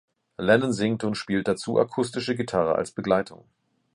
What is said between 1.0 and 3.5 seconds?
und spielt dazu akustische Gitarre als Begleitung.